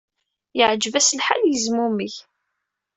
Yeɛjeb-as 0.57 1.09
lḥal, 1.19 1.43
yezmumeg. 1.47 2.13